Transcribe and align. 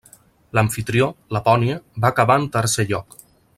L'amfitrió, 0.59 1.09
Lapònia, 1.37 1.77
va 2.05 2.11
acabar 2.13 2.39
en 2.43 2.51
tercer 2.57 2.91
lloc. 2.95 3.19